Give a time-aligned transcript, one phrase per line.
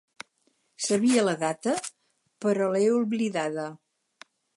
[0.85, 1.75] Sabia la data,
[2.45, 3.67] però l'he oblidada.